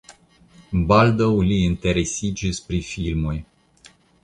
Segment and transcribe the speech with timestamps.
[0.91, 3.37] Baldaŭ li interesiĝis pri filmoj.